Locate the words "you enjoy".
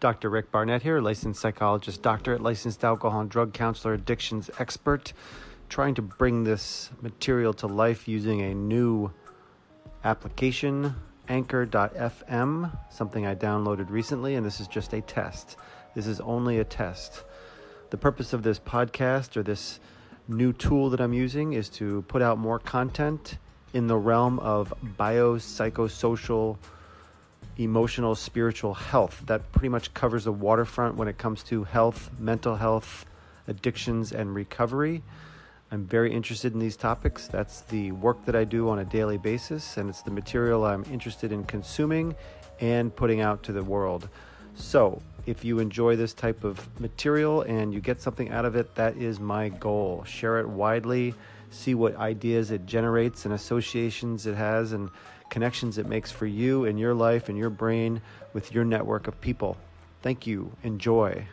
45.44-45.96, 60.26-61.26